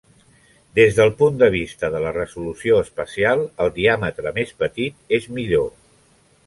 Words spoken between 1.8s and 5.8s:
de la resolució espacial, el diàmetre més petit és millor.